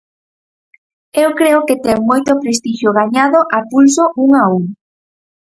[1.23, 4.63] Eu creo que ten moito prestixio gañado a pulso un a un.